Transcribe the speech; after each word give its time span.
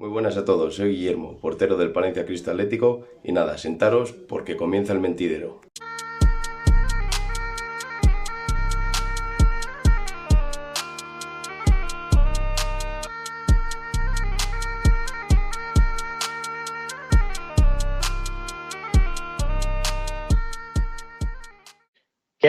Muy 0.00 0.08
buenas 0.08 0.38
a 0.38 0.46
todos, 0.46 0.76
soy 0.76 0.96
Guillermo, 0.96 1.36
portero 1.36 1.76
del 1.76 1.92
Palencia 1.92 2.24
Cristo 2.24 2.50
Atlético 2.50 3.02
y 3.22 3.32
nada, 3.32 3.58
sentaros 3.58 4.12
porque 4.12 4.56
comienza 4.56 4.94
el 4.94 5.00
mentidero. 5.00 5.60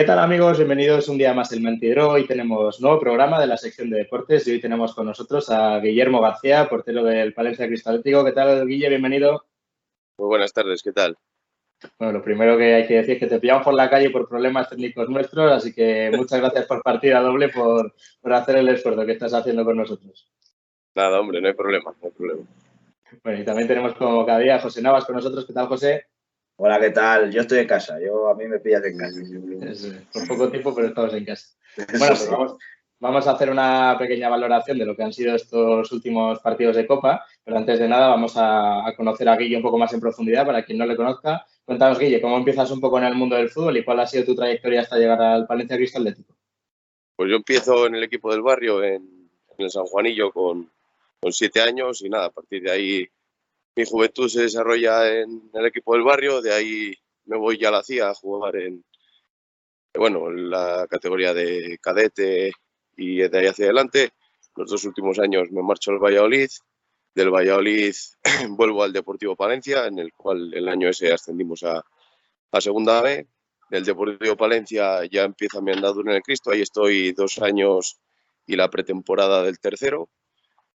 ¿Qué 0.02 0.06
tal 0.08 0.18
amigos? 0.18 0.58
Bienvenidos 0.58 1.08
un 1.08 1.16
día 1.16 1.32
más 1.32 1.52
al 1.52 1.60
Mentidero. 1.60 2.08
Hoy 2.08 2.26
tenemos 2.26 2.80
nuevo 2.80 2.98
programa 2.98 3.40
de 3.40 3.46
la 3.46 3.56
sección 3.56 3.88
de 3.88 3.98
deportes 3.98 4.44
y 4.48 4.50
hoy 4.50 4.60
tenemos 4.60 4.96
con 4.96 5.06
nosotros 5.06 5.48
a 5.48 5.78
Guillermo 5.78 6.20
García, 6.20 6.68
portero 6.68 7.04
del 7.04 7.32
Palencia 7.32 7.68
Cristalético. 7.68 8.24
¿Qué 8.24 8.32
tal, 8.32 8.66
Guille? 8.66 8.88
Bienvenido. 8.88 9.44
Muy 10.18 10.26
buenas 10.26 10.52
tardes, 10.52 10.82
¿qué 10.82 10.90
tal? 10.90 11.16
Bueno, 12.00 12.14
lo 12.14 12.24
primero 12.24 12.58
que 12.58 12.74
hay 12.74 12.86
que 12.88 12.94
decir 12.94 13.14
es 13.14 13.20
que 13.20 13.28
te 13.28 13.38
pillamos 13.38 13.62
por 13.62 13.74
la 13.74 13.88
calle 13.88 14.10
por 14.10 14.28
problemas 14.28 14.68
técnicos 14.68 15.08
nuestros, 15.08 15.52
así 15.52 15.72
que 15.72 16.10
muchas 16.12 16.40
gracias 16.40 16.66
por 16.66 16.82
partida 16.82 17.20
doble, 17.20 17.50
por, 17.50 17.94
por 18.20 18.32
hacer 18.32 18.56
el 18.56 18.68
esfuerzo 18.70 19.06
que 19.06 19.12
estás 19.12 19.32
haciendo 19.32 19.64
con 19.64 19.76
nosotros. 19.76 20.28
Nada, 20.96 21.20
hombre, 21.20 21.40
no 21.40 21.46
hay 21.46 21.54
problema, 21.54 21.94
no 22.02 22.08
hay 22.08 22.12
problema. 22.12 22.42
Bueno, 23.22 23.40
y 23.40 23.44
también 23.44 23.68
tenemos 23.68 23.94
como 23.94 24.26
cada 24.26 24.40
día 24.40 24.56
a 24.56 24.60
José 24.60 24.82
Navas 24.82 25.04
con 25.04 25.14
nosotros. 25.14 25.46
¿Qué 25.46 25.52
tal, 25.52 25.68
José? 25.68 26.06
Hola, 26.64 26.78
¿qué 26.78 26.90
tal? 26.90 27.32
Yo 27.32 27.40
estoy 27.40 27.58
en 27.58 27.66
casa. 27.66 27.98
Yo 28.00 28.28
a 28.28 28.36
mí 28.36 28.46
me 28.46 28.60
pillas 28.60 28.84
en 28.84 28.96
casa. 28.96 29.20
por 30.12 30.28
poco 30.28 30.48
tiempo, 30.48 30.72
pero 30.72 30.86
estamos 30.86 31.12
en 31.12 31.24
casa. 31.24 31.56
Bueno, 31.76 32.14
pues 32.14 32.30
vamos, 32.30 32.56
vamos, 33.00 33.26
a 33.26 33.32
hacer 33.32 33.50
una 33.50 33.96
pequeña 33.98 34.28
valoración 34.28 34.78
de 34.78 34.86
lo 34.86 34.94
que 34.94 35.02
han 35.02 35.12
sido 35.12 35.34
estos 35.34 35.90
últimos 35.90 36.38
partidos 36.38 36.76
de 36.76 36.86
Copa, 36.86 37.26
pero 37.42 37.56
antes 37.56 37.80
de 37.80 37.88
nada 37.88 38.06
vamos 38.06 38.34
a, 38.36 38.94
conocer 38.96 39.28
a 39.28 39.36
Guille 39.36 39.56
un 39.56 39.62
poco 39.64 39.76
más 39.76 39.92
en 39.92 39.98
profundidad 39.98 40.46
para 40.46 40.64
quien 40.64 40.78
no 40.78 40.86
le 40.86 40.94
conozca. 40.94 41.44
Cuéntanos, 41.64 41.98
Guille, 41.98 42.20
¿cómo 42.20 42.36
empiezas 42.36 42.70
un 42.70 42.80
poco 42.80 42.96
en 42.98 43.04
el 43.06 43.16
mundo 43.16 43.34
del 43.34 43.50
fútbol 43.50 43.78
y 43.78 43.84
cuál 43.84 43.98
ha 43.98 44.06
sido 44.06 44.24
tu 44.24 44.36
trayectoria 44.36 44.82
hasta 44.82 44.98
llegar 44.98 45.20
al 45.20 45.48
Palencia 45.48 45.76
Cristal 45.76 46.02
Atlético? 46.02 46.36
Pues 47.16 47.28
yo 47.28 47.34
empiezo 47.34 47.86
en 47.86 47.96
el 47.96 48.04
equipo 48.04 48.30
del 48.30 48.42
barrio, 48.42 48.84
en, 48.84 49.28
el 49.58 49.68
San 49.68 49.86
Juanillo, 49.86 50.30
con, 50.30 50.70
con 51.20 51.32
siete 51.32 51.60
años 51.60 52.02
y 52.02 52.08
nada, 52.08 52.26
a 52.26 52.30
partir 52.30 52.62
de 52.62 52.70
ahí 52.70 53.08
mi 53.74 53.84
juventud 53.84 54.28
se 54.28 54.42
desarrolla 54.42 55.20
en 55.20 55.50
el 55.54 55.66
equipo 55.66 55.94
del 55.94 56.02
barrio, 56.02 56.42
de 56.42 56.52
ahí 56.52 56.94
me 57.24 57.36
voy 57.36 57.58
ya 57.58 57.68
a 57.68 57.72
la 57.72 57.82
CIA 57.82 58.10
a 58.10 58.14
jugar 58.14 58.56
en, 58.56 58.84
bueno, 59.94 60.30
la 60.30 60.86
categoría 60.88 61.32
de 61.32 61.78
cadete 61.80 62.52
y 62.96 63.16
de 63.16 63.38
ahí 63.38 63.46
hacia 63.46 63.66
adelante. 63.66 64.10
Los 64.56 64.70
dos 64.70 64.84
últimos 64.84 65.18
años 65.18 65.50
me 65.50 65.62
marcho 65.62 65.90
al 65.90 65.98
Valladolid, 65.98 66.50
del 67.14 67.30
Valladolid 67.30 67.94
vuelvo 68.50 68.82
al 68.82 68.92
Deportivo 68.92 69.36
Palencia, 69.36 69.86
en 69.86 69.98
el 69.98 70.12
cual 70.12 70.52
el 70.54 70.68
año 70.68 70.88
ese 70.88 71.12
ascendimos 71.12 71.62
a, 71.62 71.82
a 72.52 72.60
Segunda 72.60 73.00
B. 73.00 73.26
Del 73.70 73.84
Deportivo 73.84 74.36
Palencia 74.36 75.02
ya 75.06 75.22
empieza 75.22 75.62
mi 75.62 75.72
andadura 75.72 76.10
en 76.12 76.16
el 76.16 76.22
Cristo, 76.22 76.50
ahí 76.50 76.60
estoy 76.60 77.12
dos 77.12 77.38
años 77.40 77.98
y 78.46 78.54
la 78.54 78.68
pretemporada 78.68 79.42
del 79.42 79.58
tercero. 79.58 80.10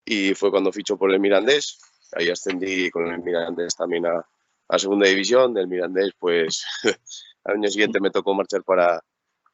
Y 0.05 0.36
fue 0.36 0.52
cuando 0.52 0.71
ficho 0.71 0.97
por 0.97 1.11
el 1.11 1.19
Mirandés, 1.19 1.80
ahí 2.16 2.30
ascendí 2.30 2.89
con 2.89 3.08
el 3.08 3.19
Mirandés 3.19 3.75
también 3.75 4.06
a, 4.06 4.25
segunda 4.78 5.08
división. 5.08 5.53
Del 5.53 5.67
Mirandés, 5.67 6.11
pues 6.17 6.66
al 7.44 7.55
año 7.55 7.70
siguiente 7.70 8.00
me 8.00 8.11
tocó 8.11 8.33
marchar 8.33 8.64
para, 8.64 9.03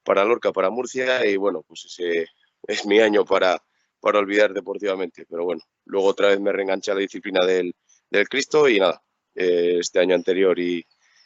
para 0.04 0.24
Lorca, 0.26 0.52
para 0.52 0.70
Murcia, 0.70 1.26
y 1.26 1.38
bueno, 1.38 1.64
pues 1.68 1.86
ese 1.86 2.28
es 2.68 2.86
mi 2.86 3.00
año 3.00 3.26
para, 3.26 3.62
para 4.00 4.20
olvidar 4.20 4.54
deportivamente. 4.54 5.26
Pero 5.30 5.46
bueno, 5.46 5.62
luego 5.86 6.08
otra 6.08 6.30
vez 6.30 6.40
me 6.40 6.52
reenganché 6.52 6.92
a 6.92 6.96
la 6.96 7.02
disciplina 7.02 7.46
del, 7.46 7.74
Cristo 8.30 8.68
y 8.68 8.80
nada, 8.80 9.02
eh, 9.36 9.78
este 9.80 10.00
año 10.00 10.16
anterior 10.16 10.58
y, 10.58 10.86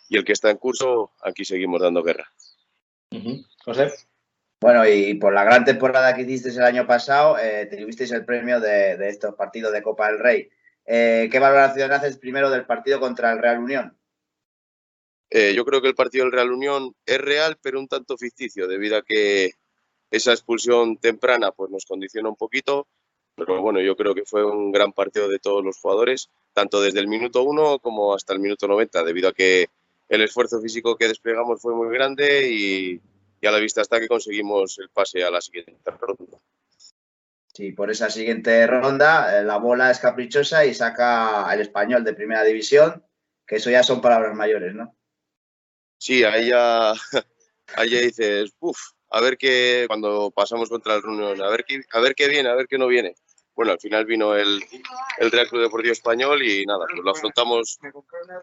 el 0.09 0.23
que 0.23 0.33
está 0.33 0.51
en 0.51 0.57
curso, 0.57 1.13
aquí 1.23 1.43
seguimos 1.43 1.81
dando 1.81 2.03
guerra. 2.03 2.29
José. 3.65 3.91
Bueno, 4.61 4.87
y 4.87 5.15
por 5.15 5.33
la 5.33 5.43
gran 5.43 5.65
temporada 5.65 6.15
que 6.15 6.21
hiciste 6.21 6.49
el 6.49 6.61
año 6.61 6.85
pasado, 6.85 7.39
eh, 7.39 7.65
te 7.65 7.77
tuviste 7.77 8.03
el 8.03 8.23
premio 8.23 8.59
de, 8.59 8.95
de, 8.95 9.09
estos 9.09 9.33
partidos 9.33 9.73
de 9.73 9.81
Copa 9.81 10.09
del 10.09 10.19
Rey. 10.19 10.49
Eh, 10.85 11.29
¿Qué 11.31 11.39
valoración 11.39 11.91
haces 11.91 12.17
primero 12.17 12.49
del 12.49 12.65
partido 12.65 12.99
contra 12.99 13.31
el 13.31 13.39
Real 13.39 13.59
Unión? 13.59 13.97
Eh, 15.29 15.53
yo 15.55 15.65
creo 15.65 15.81
que 15.81 15.87
el 15.87 15.95
partido 15.95 16.25
del 16.25 16.33
Real 16.33 16.51
Unión 16.51 16.93
es 17.05 17.17
real, 17.17 17.57
pero 17.61 17.79
un 17.79 17.87
tanto 17.87 18.17
ficticio, 18.17 18.67
debido 18.67 18.97
a 18.97 19.01
que 19.01 19.53
esa 20.11 20.31
expulsión 20.31 20.97
temprana 20.97 21.51
pues, 21.51 21.71
nos 21.71 21.85
condiciona 21.85 22.29
un 22.29 22.35
poquito. 22.35 22.87
Pero 23.35 23.61
bueno, 23.61 23.81
yo 23.81 23.95
creo 23.95 24.13
que 24.13 24.25
fue 24.25 24.45
un 24.45 24.71
gran 24.71 24.93
partido 24.93 25.27
de 25.27 25.39
todos 25.39 25.63
los 25.63 25.79
jugadores, 25.79 26.29
tanto 26.53 26.81
desde 26.81 26.99
el 26.99 27.07
minuto 27.07 27.41
1 27.41 27.79
como 27.79 28.13
hasta 28.13 28.33
el 28.33 28.39
minuto 28.39 28.67
90, 28.67 29.03
debido 29.03 29.29
a 29.29 29.33
que 29.33 29.69
el 30.07 30.21
esfuerzo 30.21 30.61
físico 30.61 30.95
que 30.95 31.07
desplegamos 31.07 31.59
fue 31.59 31.73
muy 31.73 31.91
grande 31.91 32.51
y, 32.51 33.01
a 33.45 33.51
la 33.51 33.57
vista 33.57 33.81
está 33.81 33.99
que 33.99 34.07
conseguimos 34.07 34.77
el 34.77 34.89
pase 34.89 35.23
a 35.23 35.31
la 35.31 35.41
siguiente 35.41 35.75
ronda. 35.99 36.22
Sí, 37.53 37.71
por 37.71 37.91
esa 37.91 38.09
siguiente 38.09 38.65
ronda 38.65 39.39
eh, 39.39 39.43
la 39.43 39.57
bola 39.57 39.91
es 39.91 39.99
caprichosa 39.99 40.65
y 40.65 40.73
saca 40.73 41.45
al 41.45 41.61
español 41.61 42.03
de 42.03 42.15
primera 42.15 42.43
división, 42.43 43.05
que 43.45 43.57
eso 43.57 43.69
ya 43.69 43.83
son 43.83 44.01
palabras 44.01 44.35
mayores, 44.35 44.73
¿no? 44.73 44.95
Sí, 45.99 46.23
ahí 46.23 46.47
ya, 46.49 46.93
ahí 47.75 47.89
ya 47.91 47.99
dices, 47.99 48.55
uff, 48.59 48.79
a 49.11 49.21
ver 49.21 49.37
qué, 49.37 49.85
cuando 49.87 50.31
pasamos 50.31 50.67
contra 50.67 50.95
el 50.95 51.03
Reunión, 51.03 51.39
a 51.43 51.49
ver 51.49 51.63
qué, 51.63 51.81
a 51.91 51.99
ver 51.99 52.15
qué 52.15 52.27
viene, 52.27 52.49
a 52.49 52.55
ver 52.55 52.67
qué 52.67 52.79
no 52.79 52.87
viene. 52.87 53.13
Bueno, 53.53 53.73
al 53.73 53.79
final 53.79 54.05
vino 54.05 54.35
el, 54.35 54.59
el 55.19 55.31
Real 55.31 55.47
Club 55.47 55.61
Deportivo 55.61 55.93
Español 55.93 56.41
y 56.41 56.65
nada, 56.65 56.87
pues 56.89 57.03
lo 57.03 57.11
afrontamos, 57.11 57.77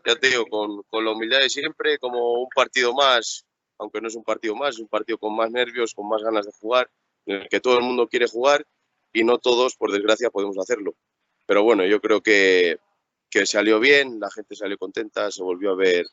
ya 0.06 0.14
te 0.14 0.28
digo, 0.28 0.46
con, 0.46 0.84
con 0.84 1.04
la 1.04 1.10
humildad 1.10 1.40
de 1.40 1.50
siempre, 1.50 1.98
como 1.98 2.34
un 2.34 2.48
partido 2.54 2.94
más, 2.94 3.44
aunque 3.76 4.00
no 4.00 4.06
es 4.06 4.14
un 4.14 4.22
partido 4.22 4.54
más, 4.54 4.76
es 4.76 4.80
un 4.80 4.86
partido 4.86 5.18
con 5.18 5.34
más 5.34 5.50
nervios, 5.50 5.94
con 5.94 6.08
más 6.08 6.22
ganas 6.22 6.46
de 6.46 6.52
jugar, 6.52 6.88
en 7.26 7.42
el 7.42 7.48
que 7.48 7.58
todo 7.58 7.76
el 7.76 7.82
mundo 7.82 8.06
quiere 8.06 8.28
jugar 8.28 8.64
y 9.12 9.24
no 9.24 9.38
todos, 9.38 9.76
por 9.76 9.92
desgracia, 9.92 10.30
podemos 10.30 10.58
hacerlo. 10.58 10.94
Pero 11.46 11.62
bueno, 11.62 11.84
yo 11.84 12.00
creo 12.00 12.20
que, 12.20 12.78
que 13.28 13.46
salió 13.46 13.80
bien, 13.80 14.20
la 14.20 14.30
gente 14.30 14.54
salió 14.54 14.78
contenta, 14.78 15.30
se 15.30 15.42
volvió 15.42 15.72
a 15.72 15.76
ver 15.76 16.06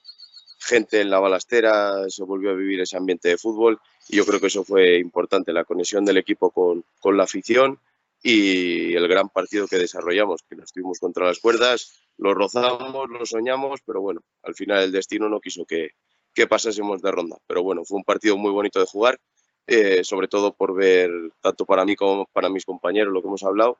gente 0.59 1.01
en 1.01 1.09
la 1.09 1.19
balastera, 1.19 2.09
se 2.09 2.23
volvió 2.23 2.51
a 2.51 2.55
vivir 2.55 2.81
ese 2.81 2.97
ambiente 2.97 3.29
de 3.29 3.37
fútbol 3.37 3.79
y 4.09 4.17
yo 4.17 4.25
creo 4.25 4.39
que 4.39 4.47
eso 4.47 4.63
fue 4.63 4.97
importante, 4.97 5.53
la 5.53 5.65
conexión 5.65 6.03
del 6.03 6.17
equipo 6.17 6.49
con, 6.49 6.83
con 6.99 7.15
la 7.15 7.23
afición 7.23 7.79
y 8.23 8.95
el 8.95 9.07
gran 9.07 9.29
partido 9.29 9.67
que 9.67 9.77
desarrollamos, 9.77 10.41
que 10.49 10.55
nos 10.55 10.65
estuvimos 10.65 10.99
contra 10.99 11.25
las 11.25 11.39
cuerdas, 11.39 12.01
lo 12.17 12.33
rozamos, 12.33 13.09
lo 13.09 13.25
soñamos, 13.25 13.81
pero 13.85 14.01
bueno, 14.01 14.21
al 14.41 14.55
final 14.55 14.83
el 14.83 14.91
destino 14.91 15.29
no 15.29 15.39
quiso 15.39 15.65
que, 15.65 15.91
que 16.33 16.47
pasásemos 16.47 17.01
de 17.01 17.11
ronda. 17.11 17.37
Pero 17.45 17.63
bueno, 17.63 17.83
fue 17.85 17.97
un 17.97 18.03
partido 18.03 18.37
muy 18.37 18.51
bonito 18.51 18.79
de 18.79 18.85
jugar 18.85 19.19
eh, 19.67 20.03
sobre 20.03 20.29
todo 20.29 20.53
por 20.53 20.73
ver, 20.73 21.11
tanto 21.41 21.65
para 21.65 21.83
mí 21.83 21.95
como 21.95 22.25
para 22.27 22.49
mis 22.49 22.65
compañeros, 22.65 23.13
lo 23.13 23.21
que 23.21 23.27
hemos 23.27 23.43
hablado, 23.43 23.77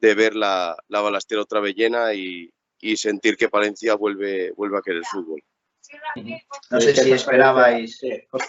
de 0.00 0.14
ver 0.14 0.34
la, 0.34 0.76
la 0.88 1.00
balastera 1.02 1.42
otra 1.42 1.60
vez 1.60 1.74
llena 1.74 2.14
y, 2.14 2.50
y, 2.80 2.96
sentir 2.96 3.36
que 3.36 3.50
Palencia 3.50 3.94
vuelve, 3.96 4.52
vuelve 4.52 4.78
a 4.78 4.82
querer 4.82 5.00
el 5.00 5.04
fútbol. 5.04 5.42
No 6.70 6.80
sé 6.80 6.94
si 6.94 7.12
esperabais, 7.12 8.00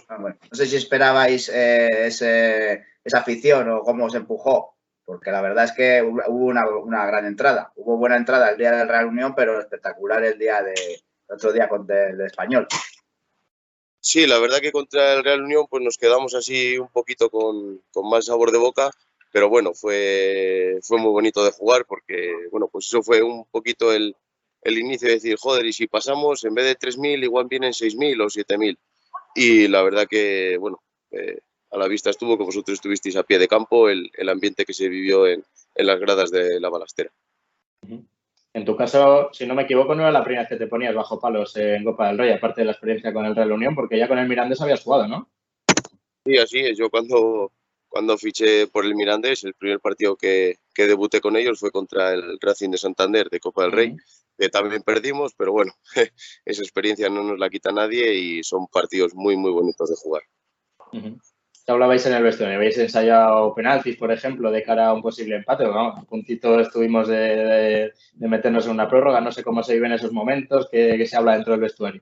ah, 0.10 0.18
no 0.20 0.56
sé 0.56 0.66
si 0.66 0.76
esperabais 0.78 1.50
eh, 1.50 2.08
ese, 2.08 2.86
esa 3.04 3.20
afición 3.20 3.70
o 3.70 3.82
cómo 3.82 4.06
os 4.06 4.16
empujó, 4.16 4.78
porque 5.04 5.32
la 5.32 5.42
verdad 5.42 5.66
es 5.66 5.72
que 5.74 6.02
hubo 6.02 6.46
una, 6.46 6.70
una, 6.70 7.06
gran 7.06 7.26
entrada. 7.26 7.74
Hubo 7.76 7.98
buena 7.98 8.16
entrada 8.16 8.50
el 8.50 8.58
día 8.58 8.72
del 8.72 8.88
Real 8.88 9.08
Unión, 9.08 9.34
pero 9.36 9.60
espectacular 9.60 10.24
el 10.24 10.38
día 10.38 10.62
de 10.62 10.74
otro 11.28 11.52
día 11.52 11.68
con 11.68 11.86
el 11.90 12.22
Español. 12.22 12.68
Sí, 14.02 14.26
la 14.26 14.40
verdad 14.40 14.60
que 14.60 14.72
contra 14.72 15.14
el 15.14 15.24
Real 15.24 15.44
Unión 15.44 15.68
pues 15.70 15.84
nos 15.84 15.98
quedamos 15.98 16.34
así 16.34 16.78
un 16.78 16.90
poquito 16.90 17.30
con, 17.30 17.82
con 17.92 18.10
más 18.10 18.26
sabor 18.26 18.52
de 18.52 18.58
boca, 18.58 18.92
pero 19.32 19.48
bueno, 19.48 19.74
fue, 19.74 20.80
fue 20.82 20.98
muy 20.98 21.12
bonito 21.12 21.44
de 21.46 21.52
jugar 21.52 21.86
porque, 21.86 22.34
bueno, 22.52 22.68
pues 22.68 22.88
eso 22.88 23.04
fue 23.04 23.22
un 23.22 23.46
poquito 23.46 23.94
el, 23.94 24.16
el 24.64 24.78
inicio 24.80 25.08
de 25.08 25.16
decir, 25.16 25.38
joder, 25.38 25.66
y 25.66 25.74
si 25.74 25.88
pasamos, 25.88 26.44
en 26.44 26.54
vez 26.56 26.66
de 26.66 26.78
3.000, 26.78 27.24
igual 27.24 27.48
vienen 27.48 27.74
6.000 27.74 28.22
o 28.22 28.26
7.000. 28.26 28.78
Y 29.36 29.68
la 29.68 29.84
verdad 29.84 30.08
que, 30.10 30.58
bueno, 30.58 30.82
eh, 31.12 31.40
a 31.72 31.78
la 31.78 31.88
vista 31.88 32.10
estuvo 32.10 32.38
que 32.38 32.44
vosotros 32.44 32.76
estuvisteis 32.76 33.16
a 33.16 33.24
pie 33.24 33.40
de 33.40 33.48
campo 33.48 33.88
el, 33.88 34.12
el 34.16 34.30
ambiente 34.30 34.66
que 34.66 34.74
se 34.74 34.90
vivió 34.90 35.28
en, 35.28 35.44
en, 35.76 35.86
las 35.88 36.00
gradas 36.00 36.32
de 36.32 36.60
la 36.60 36.70
balastera. 36.70 37.12
En 38.54 38.66
tu 38.66 38.76
caso, 38.76 39.30
si 39.32 39.46
no 39.46 39.56
me 39.56 39.64
equivoco, 39.64 39.96
no 39.96 40.02
era 40.02 40.12
la 40.12 40.24
primera 40.24 40.42
vez 40.42 40.50
que 40.50 40.58
te 40.58 40.68
ponías 40.68 40.94
bajo 40.94 41.20
palos 41.20 41.56
en 41.56 41.86
Copa 41.86 42.08
del 42.08 42.18
Rey, 42.18 42.32
aparte 42.32 42.62
de 42.62 42.66
la 42.66 42.74
experiencia 42.74 43.14
con 43.14 43.26
el 43.26 43.36
Real 43.36 43.52
Unión, 43.52 43.76
porque 43.76 43.98
ya 43.98 44.10
con 44.10 44.20
el 44.20 44.28
Mirandés 44.28 44.60
habías 44.60 44.84
jugado, 44.84 45.08
¿no? 45.08 45.30
Sí, 46.26 46.38
así 46.38 46.60
es. 46.60 46.78
Yo 46.78 46.90
cuando, 46.90 47.54
cuando 47.88 48.18
fiché 48.18 48.68
por 48.68 48.86
el 48.86 48.96
Mirandés, 48.96 49.46
el 49.46 49.54
primer 49.54 49.80
partido 49.80 50.18
que, 50.18 50.58
que 50.74 50.86
debuté 50.86 51.22
con 51.22 51.38
ellos 51.38 51.60
fue 51.60 51.72
contra 51.72 52.14
el 52.14 52.38
Racing 52.42 52.72
de 52.72 52.78
Santander 52.78 53.30
de 53.30 53.40
Copa 53.40 53.64
del 53.64 53.72
Rey, 53.72 53.96
que 54.38 54.50
también 54.50 54.84
perdimos, 54.84 55.34
pero 55.38 55.54
bueno, 55.54 55.74
esa 56.46 56.62
experiencia 56.62 57.10
no 57.10 57.24
nos 57.24 57.40
la 57.40 57.50
quita 57.50 57.72
nadie 57.72 58.14
y 58.16 58.44
son 58.44 58.68
partidos 58.68 59.14
muy, 59.16 59.38
muy 59.38 59.52
bonitos 59.52 59.90
de 59.90 59.96
jugar. 59.96 60.24
Te 61.66 61.72
hablabais 61.72 62.06
en 62.06 62.14
el 62.14 62.24
vestuario, 62.24 62.58
habéis 62.58 62.78
ensayado 62.78 63.54
penaltis, 63.54 63.98
por 63.98 64.12
ejemplo, 64.12 64.52
de 64.52 64.64
cara 64.64 64.88
a 64.88 64.94
un 64.94 65.02
posible 65.02 65.36
empate, 65.36 65.66
vamos, 65.66 66.00
a 66.00 66.04
puntito 66.04 66.60
estuvimos 66.60 67.08
de, 67.08 67.94
meternos 68.16 68.66
en 68.66 68.72
una 68.72 68.90
prórroga, 68.90 69.22
no 69.22 69.32
sé 69.32 69.44
cómo 69.44 69.64
se 69.64 69.76
viven 69.76 69.92
esos 69.92 70.12
momentos, 70.12 70.68
qué, 70.72 71.06
se 71.06 71.18
habla 71.18 71.34
dentro 71.34 71.54
del 71.54 71.62
vestuario. 71.62 72.02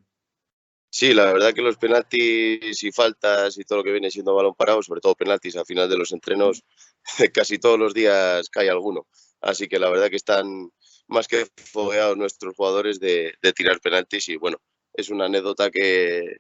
Sí, 0.91 1.13
la 1.13 1.25
verdad 1.25 1.53
que 1.53 1.61
los 1.61 1.77
penaltis 1.77 2.83
y 2.83 2.91
faltas 2.91 3.57
y 3.59 3.63
todo 3.63 3.79
lo 3.79 3.83
que 3.83 3.91
viene 3.91 4.09
siendo 4.09 4.33
balón 4.33 4.55
parado, 4.55 4.81
sobre 4.81 5.01
todo 5.01 5.13
penaltis 5.13 5.55
al 5.55 5.65
final 5.65 5.87
de 5.87 5.97
los 5.97 6.11
entrenos, 6.13 6.63
casi 7.33 7.59
todos 7.59 7.77
los 7.77 7.93
días 7.93 8.49
cae 8.49 8.69
alguno. 8.69 9.07
Así 9.41 9.67
que 9.67 9.77
la 9.77 9.89
verdad 9.89 10.09
que 10.09 10.15
están 10.15 10.71
más 11.07 11.27
que 11.27 11.47
fogueados 11.55 12.17
nuestros 12.17 12.55
jugadores 12.55 12.99
de, 12.99 13.33
tirar 13.55 13.79
penaltis 13.81 14.29
y 14.29 14.37
bueno, 14.37 14.57
es 14.93 15.09
una 15.09 15.25
anécdota 15.25 15.69
que, 15.69 16.37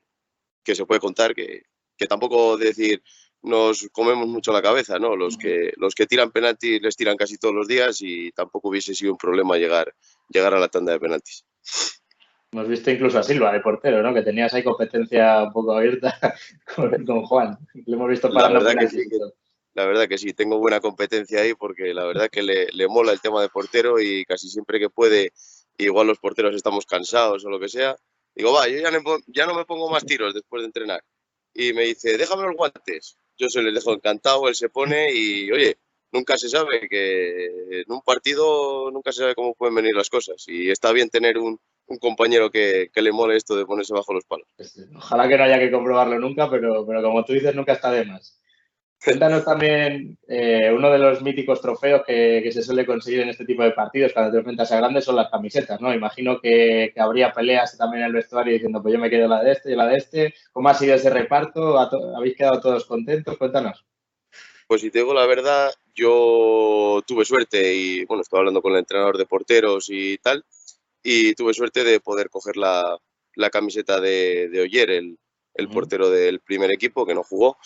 que 0.63 0.75
se 0.75 0.85
puede 0.85 0.99
contar, 0.99 1.35
que, 1.35 1.63
que 1.99 2.07
tampoco 2.07 2.57
decir 2.57 3.03
nos 3.41 3.87
comemos 3.91 4.27
mucho 4.27 4.51
la 4.51 4.61
cabeza, 4.61 4.99
¿no? 4.99 5.15
Los 5.15 5.37
que, 5.37 5.71
los 5.77 5.95
que 5.95 6.07
tiran 6.07 6.31
penaltis 6.31 6.81
les 6.81 6.95
tiran 6.95 7.15
casi 7.15 7.37
todos 7.37 7.55
los 7.55 7.67
días 7.67 8.01
y 8.01 8.31
tampoco 8.31 8.69
hubiese 8.69 8.93
sido 8.93 9.11
un 9.11 9.17
problema 9.17 9.57
llegar, 9.57 9.93
llegar 10.29 10.53
a 10.53 10.59
la 10.59 10.67
tanda 10.67 10.93
de 10.93 10.99
penaltis. 10.99 11.45
Hemos 12.51 12.67
visto 12.67 12.89
incluso 12.89 13.19
a 13.19 13.23
Silva 13.23 13.53
de 13.53 13.59
portero, 13.59 14.01
¿no? 14.01 14.13
Que 14.13 14.23
tenías 14.23 14.53
ahí 14.53 14.63
competencia 14.63 15.43
un 15.43 15.53
poco 15.53 15.73
abierta 15.73 16.17
con, 17.05 17.25
Juan. 17.25 17.57
Lo 17.85 17.95
hemos 17.95 18.09
visto 18.09 18.31
para 18.33 18.49
la 18.49 18.59
verdad 18.59 18.75
que 18.79 18.87
sí, 18.87 19.03
La 19.73 19.85
verdad 19.85 20.07
que 20.07 20.17
sí, 20.17 20.33
tengo 20.33 20.57
buena 20.57 20.79
competencia 20.79 21.41
ahí 21.41 21.53
porque 21.53 21.93
la 21.93 22.05
verdad 22.05 22.29
que 22.29 22.41
le, 22.41 22.67
le 22.73 22.87
mola 22.87 23.11
el 23.11 23.21
tema 23.21 23.41
de 23.41 23.49
portero 23.49 24.01
y 24.01 24.25
casi 24.25 24.49
siempre 24.49 24.79
que 24.79 24.89
puede, 24.89 25.31
igual 25.77 26.07
los 26.07 26.19
porteros 26.19 26.55
estamos 26.55 26.85
cansados 26.85 27.45
o 27.45 27.49
lo 27.49 27.59
que 27.59 27.69
sea, 27.69 27.95
digo, 28.35 28.51
va, 28.51 28.67
yo 28.67 28.79
ya 28.79 28.89
ya 29.27 29.45
no 29.45 29.53
me 29.53 29.65
pongo 29.65 29.89
más 29.89 30.03
tiros 30.03 30.33
después 30.33 30.63
de 30.63 30.65
entrenar 30.65 31.01
y 31.53 31.73
me 31.73 31.83
dice, 31.83 32.17
déjame 32.17 32.43
los 32.43 32.55
guantes. 32.55 33.17
Yo 33.37 33.49
se 33.49 33.61
les 33.61 33.73
dejo 33.73 33.93
encantado, 33.93 34.47
él 34.47 34.55
se 34.55 34.69
pone 34.69 35.13
y, 35.13 35.51
oye, 35.51 35.77
nunca 36.11 36.37
se 36.37 36.49
sabe 36.49 36.87
que 36.89 37.81
en 37.81 37.91
un 37.91 38.01
partido 38.01 38.91
nunca 38.91 39.11
se 39.11 39.21
sabe 39.21 39.35
cómo 39.35 39.53
pueden 39.55 39.75
venir 39.75 39.95
las 39.95 40.09
cosas 40.09 40.45
y 40.47 40.69
está 40.69 40.91
bien 40.91 41.09
tener 41.09 41.37
un, 41.37 41.59
compañero 41.99 42.51
que, 42.51 42.91
le 42.93 43.11
mole 43.11 43.35
esto 43.35 43.55
de 43.55 43.65
ponerse 43.65 43.93
bajo 43.93 44.13
los 44.13 44.23
palos. 44.23 44.47
Ojalá 44.95 45.27
que 45.27 45.37
no 45.37 45.43
haya 45.43 45.57
que 45.57 45.71
comprobarlo 45.71 46.19
nunca, 46.19 46.47
pero, 46.47 46.85
pero 46.85 47.01
como 47.01 47.25
tú 47.25 47.33
dices, 47.33 47.55
nunca 47.55 47.73
está 47.73 47.91
de 47.91 48.05
más. 48.05 48.38
Cuéntanos 49.03 49.45
también 49.45 50.17
eh, 50.27 50.71
uno 50.75 50.91
de 50.91 50.97
los 50.97 51.21
míticos 51.21 51.61
trofeos 51.61 52.01
que, 52.05 52.49
se 52.51 52.61
suele 52.61 52.85
conseguir 52.85 53.21
en 53.21 53.29
este 53.29 53.45
tipo 53.45 53.63
de 53.63 53.71
partidos 53.71 54.11
cuando 54.11 54.31
te 54.31 54.39
enfrentas 54.39 54.71
a 54.73 54.77
grandes 54.77 55.05
son 55.05 55.15
las 55.15 55.29
camisetas, 55.29 55.79
¿no? 55.79 55.93
Imagino 55.93 56.41
que, 56.41 56.93
habría 56.97 57.31
peleas 57.31 57.77
también 57.77 58.01
en 58.01 58.07
el 58.07 58.13
vestuario 58.13 58.53
diciendo, 58.53 58.81
pues 58.81 58.93
yo 58.93 58.99
me 58.99 59.09
quedo 59.09 59.29
la 59.29 59.41
de 59.41 59.53
este 59.53 59.71
y 59.71 59.75
la 59.75 59.87
de 59.87 59.95
este. 59.95 60.33
¿Cómo 60.51 60.67
ha 60.67 60.73
sido 60.73 60.95
ese 60.95 61.09
reparto? 61.09 61.79
¿Habéis 61.79 62.35
quedado 62.35 62.59
todos 62.59 62.85
contentos? 62.85 63.37
Cuéntanos. 63.37 63.85
Pues 64.67 64.81
si 64.81 64.91
te 64.91 64.99
digo 64.99 65.13
la 65.13 65.25
verdad, 65.25 65.71
yo 65.95 67.01
tuve 67.07 67.23
suerte 67.23 67.73
y, 67.73 68.03
bueno, 68.05 68.21
estoy 68.21 68.39
hablando 68.39 68.61
con 68.61 68.73
el 68.73 68.79
entrenador 68.79 69.17
de 69.17 69.25
porteros 69.25 69.87
y 69.89 70.17
tal, 70.17 70.43
y 71.01 71.33
tuve 71.35 71.53
suerte 71.53 71.85
de 71.85 72.01
poder 72.01 72.29
coger 72.29 72.57
la, 72.57 72.99
camiseta 73.49 74.01
de, 74.01 74.49
de 74.49 74.61
Oyer, 74.61 74.89
el, 74.91 75.17
el 75.53 75.69
portero 75.69 76.09
del 76.09 76.41
primer 76.41 76.71
equipo 76.71 77.05
que 77.05 77.15
no 77.15 77.23
jugó 77.23 77.57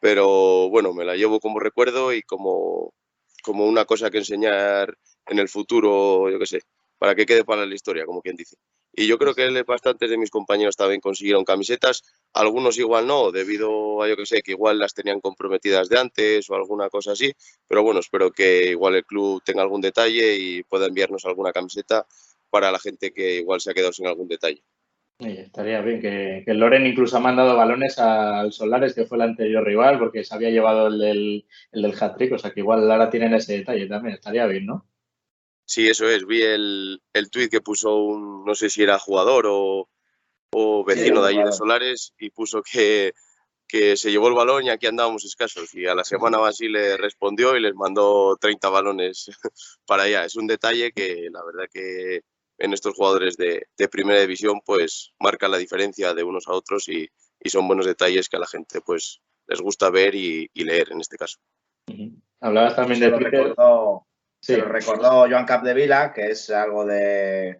pero 0.00 0.68
bueno, 0.68 0.92
me 0.94 1.04
la 1.04 1.16
llevo 1.16 1.40
como 1.40 1.60
recuerdo 1.60 2.12
y 2.12 2.22
como, 2.22 2.94
como 3.42 3.66
una 3.66 3.84
cosa 3.84 4.10
que 4.10 4.18
enseñar 4.18 4.96
en 5.26 5.38
el 5.38 5.48
futuro, 5.48 6.30
yo 6.30 6.38
qué 6.38 6.46
sé, 6.46 6.62
para 6.98 7.14
que 7.14 7.26
quede 7.26 7.44
para 7.44 7.66
la 7.66 7.74
historia, 7.74 8.06
como 8.06 8.22
quien 8.22 8.36
dice. 8.36 8.56
Y 8.92 9.06
yo 9.06 9.18
creo 9.18 9.34
que 9.34 9.62
bastantes 9.62 10.10
de 10.10 10.18
mis 10.18 10.30
compañeros 10.30 10.76
también 10.76 11.00
consiguieron 11.00 11.44
camisetas, 11.44 12.02
algunos 12.32 12.78
igual 12.78 13.06
no, 13.06 13.30
debido 13.30 14.02
a 14.02 14.08
yo 14.08 14.16
que 14.16 14.26
sé, 14.26 14.42
que 14.42 14.52
igual 14.52 14.78
las 14.78 14.94
tenían 14.94 15.20
comprometidas 15.20 15.88
de 15.88 15.98
antes 15.98 16.50
o 16.50 16.54
alguna 16.54 16.88
cosa 16.90 17.12
así, 17.12 17.32
pero 17.68 17.82
bueno, 17.82 18.00
espero 18.00 18.32
que 18.32 18.70
igual 18.70 18.96
el 18.96 19.04
club 19.04 19.42
tenga 19.44 19.62
algún 19.62 19.80
detalle 19.80 20.36
y 20.36 20.62
pueda 20.64 20.86
enviarnos 20.86 21.24
alguna 21.26 21.52
camiseta 21.52 22.06
para 22.50 22.72
la 22.72 22.78
gente 22.80 23.12
que 23.12 23.36
igual 23.36 23.60
se 23.60 23.70
ha 23.70 23.74
quedado 23.74 23.92
sin 23.92 24.06
algún 24.06 24.26
detalle 24.26 24.64
estaría 25.18 25.80
bien 25.80 26.00
que, 26.00 26.42
que, 26.44 26.54
Loren 26.54 26.86
incluso 26.86 27.16
ha 27.16 27.20
mandado 27.20 27.56
balones 27.56 27.98
al 27.98 28.52
Solares, 28.52 28.94
que 28.94 29.04
fue 29.04 29.18
el 29.18 29.22
anterior 29.22 29.64
rival, 29.64 29.98
porque 29.98 30.24
se 30.24 30.34
había 30.34 30.50
llevado 30.50 30.86
el 30.86 30.98
del, 30.98 31.46
el 31.72 31.82
del 31.82 31.94
hat-trick, 32.00 32.32
o 32.32 32.38
sea 32.38 32.52
que 32.52 32.60
igual 32.60 32.90
ahora 32.90 33.10
tienen 33.10 33.34
ese 33.34 33.58
detalle 33.58 33.88
también, 33.88 34.14
estaría 34.14 34.46
bien, 34.46 34.66
¿no? 34.66 34.86
Sí, 35.64 35.88
eso 35.88 36.08
es, 36.08 36.24
vi 36.24 36.42
el, 36.42 37.02
el 37.12 37.30
tuit 37.30 37.50
que 37.50 37.60
puso 37.60 37.96
un, 37.96 38.44
no 38.44 38.54
sé 38.54 38.70
si 38.70 38.82
era 38.82 38.98
jugador 38.98 39.46
o, 39.48 39.88
o 40.52 40.84
vecino 40.84 41.22
de 41.22 41.28
allí 41.28 41.42
de 41.42 41.52
Solares, 41.52 42.14
y 42.18 42.30
puso 42.30 42.62
que, 42.62 43.12
que 43.66 43.96
se 43.96 44.10
llevó 44.10 44.28
el 44.28 44.34
balón 44.34 44.64
y 44.64 44.70
aquí 44.70 44.86
andábamos 44.86 45.24
escasos. 45.24 45.74
Y 45.74 45.86
a 45.86 45.94
la 45.94 46.04
semana 46.04 46.38
así 46.46 46.68
le 46.68 46.96
respondió 46.96 47.54
y 47.54 47.60
les 47.60 47.74
mandó 47.74 48.36
30 48.40 48.68
balones 48.70 49.30
para 49.86 50.04
allá. 50.04 50.24
Es 50.24 50.36
un 50.36 50.46
detalle 50.46 50.92
que 50.92 51.28
la 51.30 51.44
verdad 51.44 51.68
que 51.70 52.22
en 52.58 52.72
estos 52.72 52.94
jugadores 52.94 53.36
de, 53.36 53.66
primera 53.90 54.20
división, 54.20 54.60
pues 54.64 55.12
marca 55.18 55.48
la 55.48 55.58
diferencia 55.58 56.14
de 56.14 56.24
unos 56.24 56.48
a 56.48 56.52
otros 56.52 56.88
y, 56.88 57.08
son 57.46 57.66
buenos 57.66 57.86
detalles 57.86 58.28
que 58.28 58.36
a 58.36 58.40
la 58.40 58.46
gente 58.46 58.80
pues 58.84 59.22
les 59.46 59.60
gusta 59.60 59.88
ver 59.90 60.14
y, 60.14 60.50
leer 60.54 60.88
en 60.90 61.00
este 61.00 61.16
caso. 61.16 61.38
Hablabas 62.40 62.76
también 62.76 63.00
de 63.00 63.10
Twitter. 63.10 63.54
Se 64.40 64.56
lo 64.56 64.66
recordó 64.66 65.26
Joan 65.28 65.46
Capdevila, 65.46 66.12
que 66.12 66.30
es 66.30 66.50
algo 66.50 66.84
de, 66.84 67.58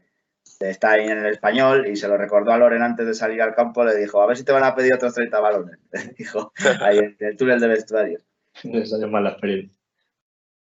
estar 0.61 0.99
ahí 0.99 1.07
en 1.07 1.19
el 1.19 1.33
español, 1.33 1.87
y 1.89 1.97
se 1.97 2.09
lo 2.09 2.17
recordó 2.17 2.53
a 2.53 2.59
Loren 2.59 2.83
antes 2.83 3.07
de 3.07 3.15
salir 3.15 3.41
al 3.43 3.55
campo, 3.55 3.85
le 3.85 3.97
dijo, 3.97 4.21
a 4.21 4.27
ver 4.27 4.37
si 4.37 4.45
te 4.45 4.53
van 4.53 4.65
a 4.65 4.75
pedir 4.75 4.95
otros 4.95 5.15
30 5.15 5.41
balones, 5.41 5.79
dijo, 6.19 6.53
ahí 6.81 6.99
en 6.99 7.17
el 7.19 7.37
túnel 7.37 7.61
de 7.61 7.69
vestuarios. 7.69 8.23
Les 8.65 8.91
salió 8.91 9.09
mal 9.09 9.25
la 9.25 9.31
experiencia. 9.31 9.78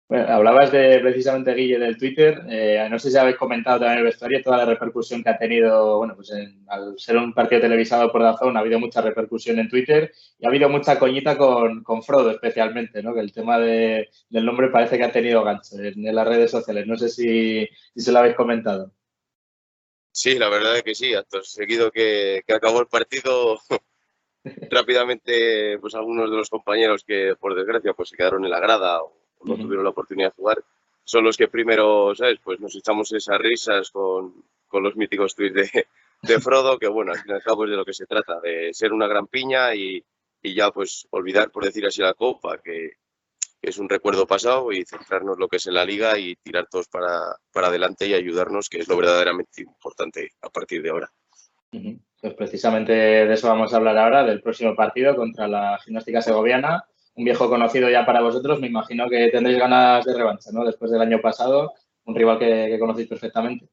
Hablabas 0.07 0.71
de 0.71 0.99
precisamente 0.99 1.55
Guille 1.55 1.79
del 1.79 1.97
Twitter. 1.97 2.43
Eh, 2.47 2.87
no 2.91 2.99
sé 2.99 3.09
si 3.09 3.17
habéis 3.17 3.37
comentado 3.37 3.79
también 3.79 3.93
en 3.93 3.99
el 3.99 4.11
vestuario 4.11 4.43
toda 4.43 4.57
la 4.57 4.65
repercusión 4.65 5.23
que 5.23 5.29
ha 5.31 5.37
tenido, 5.37 5.97
bueno, 5.97 6.15
pues 6.15 6.31
al 6.67 6.93
ser 6.99 7.17
un 7.17 7.33
partido 7.33 7.61
televisado 7.61 8.11
por 8.11 8.21
Dazón 8.21 8.55
ha 8.55 8.59
habido 8.59 8.79
mucha 8.79 9.01
repercusión 9.01 9.57
en 9.57 9.67
Twitter 9.67 10.13
y 10.37 10.45
ha 10.45 10.49
habido 10.49 10.69
mucha 10.69 10.99
coñita 10.99 11.35
con, 11.35 11.83
con 11.83 12.03
Frodo 12.03 12.29
especialmente, 12.29 13.01
¿no? 13.01 13.15
Que 13.15 13.21
el 13.21 13.33
tema 13.33 13.57
de, 13.57 14.09
del 14.29 14.45
nombre 14.45 14.69
parece 14.69 14.97
que 14.99 15.05
ha 15.05 15.11
tenido 15.11 15.43
gancho 15.43 15.75
en, 15.79 16.15
las 16.15 16.27
redes 16.27 16.51
sociales. 16.51 16.85
No 16.85 16.97
sé 16.97 17.09
si, 17.09 17.67
si, 17.95 17.99
se 17.99 18.11
lo 18.11 18.19
habéis 18.19 18.35
comentado. 18.35 18.91
Sí, 20.11 20.37
la 20.37 20.49
verdad 20.49 20.77
es 20.77 20.83
que 20.83 20.93
sí. 20.93 21.13
Seguido 21.41 21.89
que, 21.89 22.43
que 22.45 22.53
acabó 22.53 22.79
el 22.79 22.87
partido, 22.87 23.59
rápidamente, 24.69 25.79
pues 25.79 25.95
algunos 25.95 26.29
de 26.29 26.37
los 26.37 26.49
compañeros 26.51 27.03
que 27.03 27.35
por 27.39 27.55
desgracia 27.55 27.93
pues 27.93 28.09
se 28.09 28.15
quedaron 28.15 28.45
en 28.45 28.51
la 28.51 28.59
grada 28.59 29.01
o 29.01 29.24
no 29.45 29.55
tuvieron 29.55 29.83
la 29.83 29.91
oportunidad 29.91 30.29
de 30.29 30.35
jugar, 30.35 30.63
son 31.03 31.23
los 31.23 31.37
que 31.37 31.47
primero, 31.47 32.13
¿sabes? 32.15 32.39
Pues 32.43 32.59
nos 32.59 32.75
echamos 32.75 33.13
esas 33.13 33.37
risas 33.39 33.91
con, 33.91 34.43
con 34.67 34.83
los 34.83 34.95
míticos 34.95 35.35
tweets 35.35 35.71
de, 35.71 35.87
de, 36.23 36.39
Frodo, 36.41 36.77
que 36.79 36.87
bueno, 36.87 37.11
al 37.11 37.19
fin 37.19 37.31
y 37.31 37.35
al 37.35 37.43
cabo 37.43 37.65
es 37.65 37.71
de 37.71 37.77
lo 37.77 37.85
que 37.85 37.93
se 37.93 38.07
trata, 38.07 38.39
de 38.41 38.73
ser 38.73 38.91
una 38.91 39.07
gran 39.07 39.27
piña 39.27 39.73
y, 39.75 40.03
y 40.41 40.53
ya 40.53 40.71
pues 40.71 41.07
olvidar, 41.11 41.51
por 41.51 41.63
decir 41.63 41.85
así, 41.85 42.01
la 42.01 42.13
copa, 42.13 42.57
que, 42.57 42.93
es 43.61 43.79
un 43.79 43.89
recuerdo 43.89 44.27
pasado 44.27 44.71
y 44.71 44.85
centrarnos 44.85 45.39
lo 45.39 45.47
que 45.47 45.57
es 45.57 45.65
en 45.65 45.73
la 45.73 45.85
liga 45.85 46.19
y 46.19 46.35
tirar 46.35 46.67
todos 46.69 46.87
para, 46.87 47.19
para 47.51 47.67
adelante 47.67 48.05
y 48.05 48.13
ayudarnos, 48.13 48.69
que 48.69 48.77
es 48.77 48.87
lo 48.87 48.95
verdaderamente 48.95 49.63
importante 49.63 50.29
a 50.43 50.49
partir 50.49 50.83
de 50.83 50.89
ahora. 50.91 51.11
Pues 52.21 52.33
precisamente 52.35 52.91
de 52.91 53.33
eso 53.33 53.47
vamos 53.47 53.73
a 53.73 53.77
hablar 53.77 53.97
ahora, 53.97 54.23
del 54.23 54.43
próximo 54.43 54.75
partido 54.75 55.15
contra 55.15 55.47
la 55.47 55.79
gimnástica 55.83 56.21
segoviana 56.21 56.85
un 57.15 57.23
viejo 57.23 57.49
conocido 57.49 57.89
ya 57.89 58.05
para 58.05 58.21
vosotros, 58.21 58.59
me 58.59 58.67
imagino 58.67 59.09
que 59.09 59.29
tendréis 59.29 59.57
ganas 59.57 60.05
de 60.05 60.13
revancha, 60.13 60.51
¿no? 60.51 60.65
Después 60.65 60.91
del 60.91 61.01
año 61.01 61.21
pasado, 61.21 61.73
un 62.05 62.15
rival 62.15 62.37
que, 62.37 62.77
conocéis 62.79 63.07
perfectamente. 63.07 63.67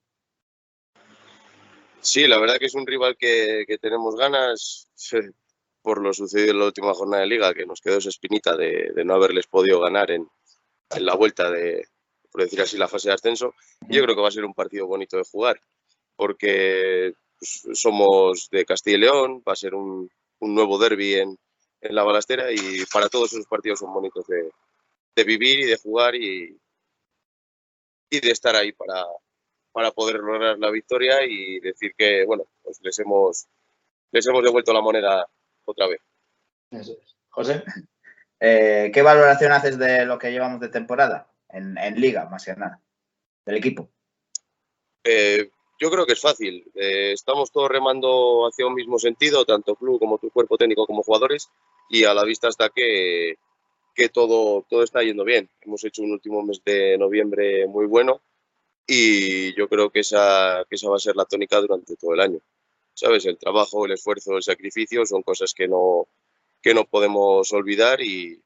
Sí, 2.00 2.26
la 2.26 2.38
verdad 2.38 2.56
que 2.58 2.66
es 2.66 2.74
un 2.74 2.86
rival 2.86 3.16
que, 3.16 3.64
tenemos 3.80 4.16
ganas 4.16 4.88
por 5.82 6.00
lo 6.00 6.12
sucedido 6.12 6.52
en 6.52 6.58
la 6.60 6.66
última 6.66 6.94
jornada 6.94 7.22
de 7.22 7.28
liga, 7.28 7.54
que 7.54 7.66
nos 7.66 7.80
quedó 7.80 7.98
esa 7.98 8.08
espinita 8.08 8.56
de, 8.56 8.92
no 9.04 9.14
haberles 9.14 9.48
podido 9.48 9.80
ganar 9.80 10.12
en, 10.12 10.28
la 11.00 11.14
vuelta 11.14 11.50
de, 11.50 11.84
por 12.30 12.42
decir 12.42 12.60
así, 12.60 12.76
la 12.76 12.86
fase 12.86 13.08
de 13.08 13.14
ascenso. 13.14 13.54
Yo 13.88 14.02
creo 14.02 14.14
que 14.14 14.22
va 14.22 14.28
a 14.28 14.32
ser 14.32 14.44
un 14.44 14.54
partido 14.54 14.86
bonito 14.86 15.16
de 15.16 15.24
jugar, 15.24 15.60
porque 16.14 17.14
pues, 17.38 17.62
somos 17.80 18.48
de 18.50 18.64
Castilla 18.64 18.96
y 18.96 19.00
León, 19.00 19.42
va 19.46 19.54
a 19.54 19.56
ser 19.56 19.74
un, 19.74 20.08
un 20.38 20.54
nuevo 20.54 20.78
derby 20.78 21.14
en, 21.14 21.38
en 21.82 21.94
la 21.94 22.04
balastera 22.04 22.50
y 22.50 22.84
para 22.92 23.08
todos 23.08 23.32
esos 23.32 23.46
partidos 23.46 23.80
son 23.80 23.92
bonitos 23.92 24.24
de, 24.26 24.50
vivir 25.24 25.60
y 25.60 25.66
de 25.66 25.76
jugar 25.76 26.14
y, 26.14 26.58
y 28.08 28.20
de 28.20 28.30
estar 28.30 28.56
ahí 28.56 28.72
para, 28.72 29.04
para 29.72 29.90
poder 29.90 30.16
lograr 30.16 30.58
la 30.58 30.70
victoria 30.70 31.24
y 31.26 31.60
decir 31.60 31.92
que, 31.96 32.24
bueno, 32.24 32.44
pues 32.62 32.80
les 32.82 32.98
hemos, 33.00 33.46
les 34.10 34.26
hemos 34.26 34.42
devuelto 34.42 34.72
la 34.72 34.80
moneda 34.80 35.26
otra 35.64 35.86
vez. 35.88 36.00
José. 37.30 37.62
Eh, 38.40 38.90
¿Qué 38.92 39.02
valoración 39.02 39.52
haces 39.52 39.78
de 39.78 40.04
lo 40.04 40.18
que 40.18 40.30
llevamos 40.30 40.60
de 40.60 40.68
temporada 40.68 41.30
en, 41.48 41.74
liga, 42.00 42.28
más 42.28 42.44
que 42.44 42.54
nada, 42.54 42.80
del 43.44 43.56
equipo? 43.56 43.88
Eh, 45.04 45.50
yo 45.82 45.90
creo 45.90 46.06
que 46.06 46.12
es 46.12 46.20
fácil. 46.20 46.64
Eh, 46.76 47.10
estamos 47.12 47.50
todos 47.50 47.68
remando 47.68 48.46
hacia 48.46 48.64
un 48.68 48.74
mismo 48.74 49.00
sentido, 49.00 49.44
tanto 49.44 49.74
club 49.74 49.98
como 49.98 50.16
tu 50.18 50.30
cuerpo 50.30 50.56
técnico 50.56 50.86
como 50.86 51.02
jugadores, 51.02 51.48
y 51.90 52.04
a 52.04 52.14
la 52.14 52.22
vista 52.24 52.46
está 52.46 52.68
que, 52.68 53.34
que 53.92 54.08
todo, 54.08 54.64
todo 54.70 54.84
está 54.84 55.02
yendo 55.02 55.24
bien. 55.24 55.50
Hemos 55.60 55.82
hecho 55.82 56.02
un 56.02 56.12
último 56.12 56.44
mes 56.44 56.62
de 56.64 56.96
noviembre 56.98 57.66
muy 57.66 57.86
bueno 57.86 58.20
y 58.86 59.54
yo 59.56 59.68
creo 59.68 59.90
que 59.90 60.00
esa, 60.00 60.64
que 60.68 60.76
esa 60.76 60.88
va 60.88 60.96
a 60.96 61.00
ser 61.00 61.16
la 61.16 61.24
tónica 61.24 61.60
durante 61.60 61.96
todo 61.96 62.14
el 62.14 62.20
año. 62.20 62.38
¿Sabes? 62.94 63.26
El 63.26 63.36
trabajo, 63.36 63.84
el 63.84 63.92
esfuerzo, 63.92 64.36
el 64.36 64.42
sacrificio 64.44 65.04
son 65.04 65.22
cosas 65.22 65.52
que 65.52 65.66
no, 65.66 66.06
que 66.62 66.74
no 66.74 66.84
podemos 66.84 67.52
olvidar 67.52 68.00
y, 68.00 68.40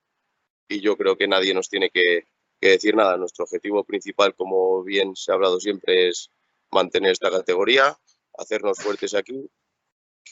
y 0.68 0.80
yo 0.80 0.96
creo 0.96 1.16
que 1.16 1.28
nadie 1.28 1.52
nos 1.52 1.68
tiene 1.68 1.90
que, 1.90 2.24
que 2.58 2.68
decir 2.70 2.96
nada. 2.96 3.18
Nuestro 3.18 3.44
objetivo 3.44 3.84
principal, 3.84 4.34
como 4.34 4.82
bien 4.82 5.14
se 5.14 5.32
ha 5.32 5.34
hablado 5.34 5.60
siempre, 5.60 6.08
es 6.08 6.30
mantener 6.70 7.12
esta 7.12 7.30
categoría, 7.30 7.96
hacernos 8.38 8.78
fuertes 8.78 9.14
aquí 9.14 9.48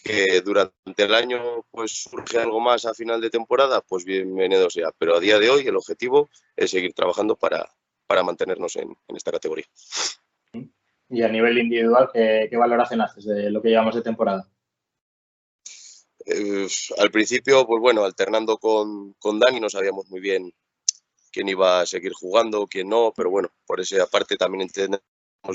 que 0.02 0.40
durante 0.40 1.04
el 1.04 1.14
año 1.14 1.64
pues 1.70 2.04
surge 2.04 2.38
algo 2.38 2.60
más 2.60 2.84
a 2.84 2.94
final 2.94 3.20
de 3.20 3.30
temporada, 3.30 3.80
pues 3.80 4.04
bienvenido 4.04 4.68
sea. 4.68 4.90
Pero 4.98 5.16
a 5.16 5.20
día 5.20 5.38
de 5.38 5.50
hoy 5.50 5.66
el 5.66 5.76
objetivo 5.76 6.28
es 6.56 6.70
seguir 6.70 6.92
trabajando 6.92 7.36
para, 7.36 7.66
para 8.06 8.22
mantenernos 8.22 8.76
en, 8.76 8.94
esta 9.08 9.30
categoría. 9.30 9.66
Y 11.08 11.22
a 11.22 11.28
nivel 11.28 11.58
individual, 11.58 12.10
¿qué, 12.12 12.48
qué 12.50 12.56
valoración 12.56 13.00
haces 13.00 13.24
de 13.24 13.50
lo 13.50 13.62
que 13.62 13.68
llevamos 13.68 13.94
de 13.94 14.02
temporada? 14.02 14.48
Eh, 16.26 16.66
al 16.98 17.10
principio, 17.10 17.66
pues 17.66 17.80
bueno, 17.80 18.04
alternando 18.04 18.56
con, 18.58 19.12
con 19.14 19.38
Dani 19.38 19.60
no 19.60 19.68
sabíamos 19.68 20.08
muy 20.08 20.20
bien 20.20 20.52
quién 21.30 21.48
iba 21.48 21.80
a 21.80 21.86
seguir 21.86 22.12
jugando, 22.12 22.66
quién 22.66 22.88
no, 22.88 23.12
pero 23.14 23.30
bueno, 23.30 23.50
por 23.66 23.80
esa 23.80 24.06
parte 24.06 24.36
también 24.36 24.62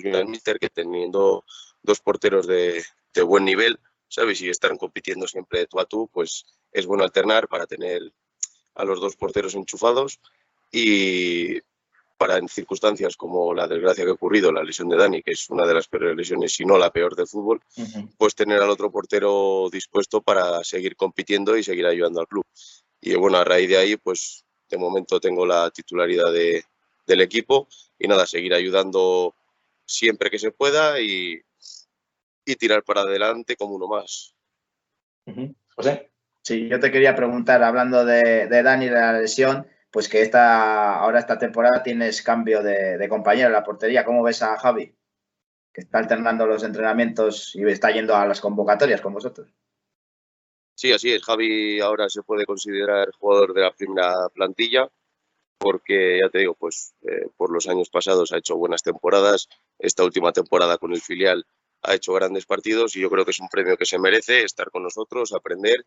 bien 0.02 0.16
al 0.16 0.28
Mister 0.28 0.60
que 0.60 0.70
teniendo 0.70 1.44
dos 1.82 2.00
porteros 2.00 2.48
de, 2.48 2.84
de 3.14 3.22
buen 3.22 3.46
nivel, 3.46 3.80
¿sabes? 4.08 4.42
Y 4.42 4.50
están 4.50 4.78
compitiendo 4.78 5.28
siempre 5.28 5.66
tú 5.68 5.80
a 5.80 5.86
tú, 5.86 6.10
pues 6.12 6.46
es 6.72 6.86
bueno 6.86 7.04
alternar 7.04 7.48
para 7.48 7.66
tener 7.66 8.02
a 8.76 8.84
los 8.84 9.00
dos 9.02 9.16
porteros 9.16 9.56
enchufados 9.56 10.20
y 10.72 11.60
para 12.18 12.38
en 12.38 12.50
circunstancias 12.50 13.16
como 13.16 13.54
la 13.54 13.66
desgracia 13.66 14.04
que 14.04 14.10
ha 14.10 14.14
ocurrido, 14.14 14.52
la 14.52 14.62
lesión 14.62 14.90
de 14.90 14.98
Dani, 14.98 15.24
que 15.24 15.32
es 15.32 15.50
una 15.50 15.66
de 15.66 15.74
las 15.74 15.88
peores 15.88 16.18
lesiones, 16.18 16.54
si 16.54 16.66
no 16.66 16.78
la 16.78 16.92
peor 16.92 17.16
del 17.16 17.28
fútbol, 17.28 17.62
pues 18.18 18.36
tener 18.36 18.62
al 18.62 18.70
otro 18.70 18.92
portero 18.92 19.70
dispuesto 19.72 20.22
para 20.22 20.62
seguir 20.66 20.98
compitiendo 20.98 21.56
y 21.58 21.64
seguir 21.64 21.86
ayudando 21.86 22.20
al 22.20 22.28
club. 22.28 22.46
Y 23.00 23.16
bueno, 23.16 23.38
a 23.38 23.46
raíz 23.46 23.70
de 23.70 23.78
ahí, 23.78 23.96
pues 23.96 24.44
de 24.70 24.78
momento 24.78 25.22
tengo 25.22 25.46
la 25.46 25.72
titularidad 25.72 26.32
de, 26.34 26.66
del 27.08 27.22
equipo 27.22 27.70
y 27.98 28.10
nada, 28.10 28.28
seguir 28.28 28.54
ayudando 28.54 29.34
siempre 29.90 30.30
que 30.30 30.40
se 30.40 30.52
pueda 30.52 31.02
y, 31.02 31.42
y 32.46 32.56
tirar 32.56 32.84
para 32.84 33.02
adelante 33.02 33.56
como 33.56 33.76
uno 33.76 33.88
más. 33.88 34.36
José. 35.76 36.12
Sí, 36.42 36.68
yo 36.70 36.80
te 36.80 36.92
quería 36.92 37.16
preguntar, 37.16 37.62
hablando 37.64 38.06
de, 38.06 38.48
Dani 38.48 38.86
de 38.86 38.92
la 38.92 39.14
lesión, 39.14 39.68
pues 39.92 40.08
que 40.08 40.22
esta, 40.22 40.96
ahora 40.96 41.20
esta 41.20 41.38
temporada 41.38 41.84
tienes 41.84 42.22
cambio 42.22 42.64
de, 42.64 43.08
compañero 43.10 43.48
en 43.48 43.54
la 43.54 43.64
portería. 43.64 44.06
¿Cómo 44.06 44.24
ves 44.24 44.42
a 44.42 44.58
Javi? 44.58 44.96
Que 45.74 45.82
está 45.82 46.00
alternando 46.00 46.46
los 46.46 46.64
entrenamientos 46.64 47.56
y 47.56 47.64
está 47.64 47.92
yendo 47.92 48.16
a 48.16 48.26
las 48.26 48.42
convocatorias 48.42 49.02
con 49.02 49.14
vosotros. 49.14 49.54
Sí, 50.76 50.92
así 50.94 51.12
es. 51.12 51.24
Javi 51.24 51.80
ahora 51.82 52.10
se 52.10 52.24
puede 52.24 52.46
considerar 52.46 53.12
jugador 53.20 53.54
de 53.54 53.62
la 53.62 53.74
primera 53.74 54.30
plantilla 54.34 54.90
porque, 55.60 56.20
ya 56.24 56.30
te 56.30 56.40
digo, 56.40 56.56
pues 56.56 56.96
eh, 57.02 57.28
por 57.36 57.52
los 57.52 57.68
años 57.68 57.90
pasados 57.90 58.32
ha 58.32 58.38
hecho 58.38 58.56
buenas 58.56 58.82
temporadas. 58.82 59.50
Esta 59.80 60.04
última 60.04 60.32
temporada 60.32 60.78
con 60.78 60.94
el 60.94 61.02
filial 61.02 61.46
ha 61.82 61.96
hecho 61.96 62.14
grandes 62.14 62.46
partidos 62.46 62.96
y 62.96 63.02
yo 63.02 63.10
creo 63.10 63.26
que 63.26 63.32
es 63.32 63.40
un 63.40 63.48
premio 63.48 63.78
que 63.78 63.86
se 63.86 63.98
merece 63.98 64.44
estar 64.44 64.70
con 64.70 64.84
nosotros, 64.84 65.34
aprender. 65.34 65.86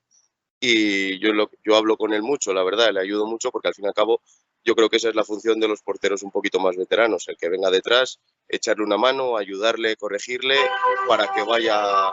Y 0.58 1.18
yo, 1.18 1.30
yo 1.64 1.76
hablo 1.76 1.96
con 1.96 2.14
él 2.14 2.22
mucho, 2.22 2.52
la 2.52 2.62
verdad, 2.62 2.92
le 2.92 3.00
ayudo 3.00 3.26
mucho 3.26 3.50
porque 3.50 3.68
al 3.68 3.74
fin 3.74 3.84
y 3.84 3.88
al 3.88 3.94
cabo 3.94 4.22
yo 4.64 4.74
creo 4.74 4.88
que 4.88 4.96
esa 4.96 5.08
es 5.08 5.14
la 5.14 5.24
función 5.24 5.58
de 5.58 5.68
los 5.68 5.82
porteros 5.82 6.22
un 6.22 6.30
poquito 6.30 6.60
más 6.60 6.76
veteranos, 6.76 7.28
el 7.28 7.36
que 7.36 7.48
venga 7.48 7.70
detrás, 7.70 8.20
echarle 8.48 8.84
una 8.84 8.96
mano, 8.96 9.36
ayudarle, 9.36 9.96
corregirle 9.96 10.56
para 11.08 11.32
que 11.32 11.42
vaya, 11.42 12.12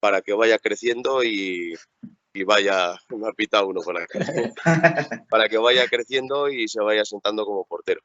para 0.00 0.20
que 0.20 0.32
vaya 0.32 0.58
creciendo 0.58 1.22
y, 1.22 1.74
y 2.32 2.42
vaya, 2.42 2.96
me 3.10 3.28
ha 3.28 3.32
pitado 3.32 3.68
uno 3.68 3.80
por 3.82 4.00
acá, 4.00 4.18
para 5.30 5.48
que 5.48 5.56
vaya 5.56 5.86
creciendo 5.86 6.48
y 6.48 6.66
se 6.66 6.80
vaya 6.80 7.04
sentando 7.04 7.46
como 7.46 7.64
portero. 7.64 8.00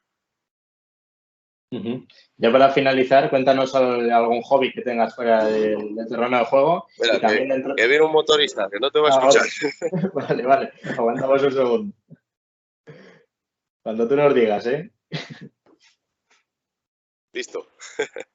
Ya 1.72 2.52
para 2.52 2.72
finalizar, 2.72 3.30
cuéntanos 3.30 3.76
algún 3.76 4.42
hobby 4.42 4.72
que 4.72 4.82
tengas 4.82 5.16
fuera 5.16 5.46
del, 5.46 5.96
terreno 6.08 6.40
de 6.40 6.46
juego. 6.46 6.88
que, 6.98 7.88
viene 7.88 8.02
un 8.02 8.12
motorista, 8.12 8.68
que 8.72 8.80
no 8.80 8.90
te 8.90 9.00
va 9.00 9.10
a 9.10 9.20
ah, 9.20 9.30
escuchar. 9.30 10.12
vale, 10.14 10.44
vale, 10.48 10.72
aguantamos 10.98 11.44
un 11.44 11.52
segundo. 11.52 11.96
Cuando 13.84 14.08
tú 14.08 14.16
nos 14.16 14.34
digas, 14.34 14.66
¿eh? 14.66 14.92
Listo. 17.34 17.68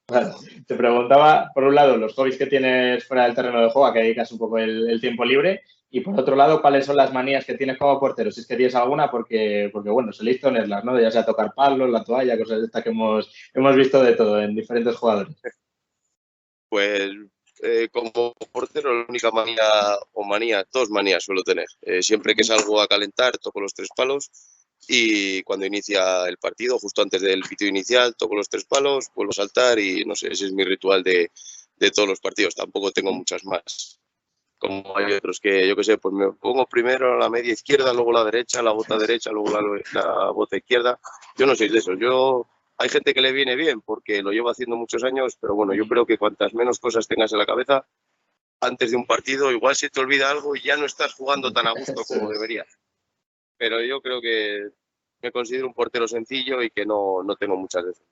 te 0.66 0.74
preguntaba, 0.76 1.50
por 1.52 1.64
un 1.64 1.74
lado, 1.74 1.96
los 1.96 2.14
hobbies 2.14 2.38
que 2.38 2.46
tienes 2.46 3.04
fuera 3.04 3.24
del 3.24 3.34
terreno 3.34 3.60
de 3.60 3.70
juego, 3.70 3.86
a 3.86 3.92
que 3.92 4.00
dedicas 4.00 4.30
un 4.30 4.38
poco 4.38 4.58
el 4.58 5.00
tiempo 5.00 5.24
libre, 5.24 5.62
y 5.94 6.00
por 6.00 6.18
otro 6.18 6.34
lado, 6.34 6.60
¿cuáles 6.60 6.86
son 6.86 6.96
las 6.96 7.12
manías 7.12 7.44
que 7.44 7.54
tienes 7.54 7.78
como 7.78 8.00
portero? 8.00 8.28
Si 8.32 8.40
es 8.40 8.48
que 8.48 8.56
tienes 8.56 8.74
alguna, 8.74 9.12
porque, 9.12 9.70
porque 9.72 9.90
bueno, 9.90 10.12
soléis 10.12 10.40
tenerlas, 10.40 10.84
¿no? 10.84 11.00
Ya 11.00 11.08
sea 11.08 11.24
tocar 11.24 11.54
palos, 11.54 11.88
la 11.88 12.02
toalla, 12.02 12.36
cosas 12.36 12.58
de 12.58 12.66
estas 12.66 12.82
que 12.82 12.90
hemos, 12.90 13.32
hemos 13.54 13.76
visto 13.76 14.02
de 14.02 14.14
todo 14.14 14.42
en 14.42 14.56
diferentes 14.56 14.96
jugadores. 14.96 15.36
Pues 16.68 17.12
eh, 17.62 17.88
como 17.92 18.34
portero, 18.50 18.92
la 18.92 19.06
única 19.08 19.30
manía 19.30 19.62
o 20.14 20.24
manía, 20.24 20.66
dos 20.72 20.90
manías 20.90 21.22
suelo 21.22 21.44
tener. 21.44 21.68
Eh, 21.82 22.02
siempre 22.02 22.34
que 22.34 22.42
salgo 22.42 22.80
a 22.80 22.88
calentar, 22.88 23.38
toco 23.38 23.60
los 23.60 23.72
tres 23.72 23.90
palos 23.96 24.32
y 24.88 25.44
cuando 25.44 25.64
inicia 25.64 26.26
el 26.26 26.38
partido, 26.38 26.76
justo 26.80 27.02
antes 27.02 27.22
del 27.22 27.42
pito 27.42 27.66
inicial, 27.66 28.16
toco 28.16 28.34
los 28.34 28.48
tres 28.48 28.64
palos, 28.64 29.12
vuelvo 29.14 29.30
a 29.30 29.34
saltar 29.34 29.78
y 29.78 30.04
no 30.04 30.16
sé, 30.16 30.32
ese 30.32 30.46
es 30.46 30.52
mi 30.52 30.64
ritual 30.64 31.04
de, 31.04 31.30
de 31.76 31.90
todos 31.92 32.08
los 32.08 32.18
partidos. 32.18 32.56
Tampoco 32.56 32.90
tengo 32.90 33.12
muchas 33.12 33.44
más 33.44 34.00
como 34.58 34.96
hay 34.96 35.12
otros 35.12 35.40
que, 35.40 35.66
yo 35.68 35.76
qué 35.76 35.84
sé, 35.84 35.98
pues 35.98 36.14
me 36.14 36.32
pongo 36.32 36.66
primero 36.66 37.18
la 37.18 37.28
media 37.28 37.52
izquierda, 37.52 37.92
luego 37.92 38.12
la 38.12 38.24
derecha, 38.24 38.62
la 38.62 38.72
bota 38.72 38.96
derecha, 38.96 39.30
luego 39.30 39.50
la, 39.92 40.30
bota 40.30 40.56
izquierda. 40.56 40.98
Yo 41.36 41.46
no 41.46 41.54
soy 41.54 41.68
de 41.68 41.78
eso. 41.78 41.94
Yo, 41.94 42.46
hay 42.78 42.88
gente 42.88 43.12
que 43.14 43.20
le 43.20 43.32
viene 43.32 43.56
bien 43.56 43.80
porque 43.82 44.22
lo 44.22 44.30
llevo 44.30 44.50
haciendo 44.50 44.76
muchos 44.76 45.04
años, 45.04 45.36
pero 45.40 45.54
bueno, 45.54 45.74
yo 45.74 45.86
creo 45.86 46.06
que 46.06 46.18
cuantas 46.18 46.54
menos 46.54 46.78
cosas 46.78 47.06
tengas 47.06 47.32
en 47.32 47.38
la 47.38 47.46
cabeza 47.46 47.86
antes 48.60 48.90
de 48.90 48.96
un 48.96 49.06
partido, 49.06 49.50
igual 49.50 49.76
se 49.76 49.90
te 49.90 50.00
olvida 50.00 50.30
algo 50.30 50.56
y 50.56 50.62
ya 50.62 50.76
no 50.76 50.86
estás 50.86 51.12
jugando 51.14 51.52
tan 51.52 51.66
a 51.66 51.72
gusto 51.72 52.02
como 52.06 52.30
deberías. 52.30 52.66
Pero 53.56 53.82
yo 53.82 54.00
creo 54.00 54.20
que 54.20 54.70
me 55.22 55.32
considero 55.32 55.66
un 55.66 55.74
portero 55.74 56.08
sencillo 56.08 56.62
y 56.62 56.70
que 56.70 56.86
no, 56.86 57.22
no 57.22 57.36
tengo 57.36 57.56
muchas 57.56 57.84
veces. 57.84 58.06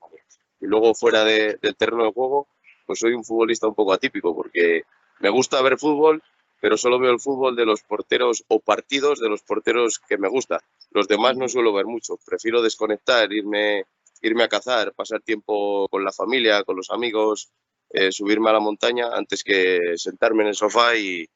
Y 0.61 0.67
luego 0.67 0.95
fuera 0.95 1.25
del 1.25 1.77
terreno 1.77 2.05
de 2.05 2.13
juego, 2.13 2.49
pues 2.87 2.99
soy 2.99 3.13
un 3.15 3.25
futbolista 3.25 3.67
un 3.67 3.75
poco 3.75 3.93
atípico 3.93 4.35
porque 4.35 4.85
me 5.21 5.29
gusta 5.29 5.61
ver 5.63 5.79
fútbol, 5.79 6.23
pero 6.63 6.77
solo 6.77 7.01
veo 7.01 7.11
el 7.11 7.19
fútbol 7.19 7.57
de 7.57 7.67
los 7.67 7.83
porteros 7.83 8.45
o 8.47 8.61
partidos 8.61 9.19
de 9.19 9.29
los 9.29 9.43
porteros 9.43 9.99
que 9.99 10.17
me 10.17 10.29
gusta. 10.29 10.63
Los 10.93 11.09
demás 11.09 11.37
no 11.37 11.49
suelo 11.49 11.73
ver 11.73 11.87
mucho. 11.87 12.21
Prefiero 12.25 12.63
desconectar, 12.63 13.33
irme, 13.33 13.87
irme 14.21 14.45
a 14.45 14.49
cazar, 14.49 14.93
pasar 14.95 15.23
tiempo 15.23 15.89
con 15.89 16.05
la 16.05 16.13
familia, 16.13 16.63
con 16.63 16.77
los 16.77 16.91
amigos, 16.91 17.51
eh, 17.91 18.13
subirme 18.13 18.51
a 18.51 18.53
la 18.53 18.61
montaña 18.61 19.09
antes 19.13 19.43
que 19.43 19.95
sentarme 19.97 20.45
en 20.45 20.51
el 20.51 20.55
sofá 20.55 20.97
y, 20.97 21.29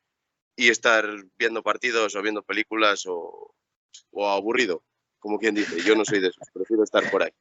y 0.55 0.69
estar 0.69 1.05
viendo 1.37 1.61
partidos 1.61 2.15
o 2.15 2.23
viendo 2.23 2.45
películas 2.45 3.05
o, 3.09 3.53
o, 4.13 4.29
aburrido, 4.29 4.85
como 5.19 5.41
quien 5.41 5.57
dice. 5.57 5.83
Yo 5.83 5.97
no 5.97 6.05
soy 6.05 6.21
de 6.21 6.29
esos, 6.29 6.47
prefiero 6.55 6.85
estar 6.85 7.11
por 7.11 7.25
ahí. 7.25 7.33